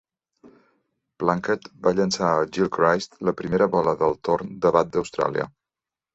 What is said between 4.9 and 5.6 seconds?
d'Austràlia.